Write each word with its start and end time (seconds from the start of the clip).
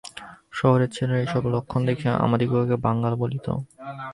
শহরের 0.51 0.89
ছেলেরা 0.91 1.21
এইসব 1.21 1.43
লক্ষণ 1.47 1.81
দেখিয়া 1.85 2.13
আমাদিগকে 2.17 2.75
বাঙাল 2.85 3.13
বলিত। 3.15 3.47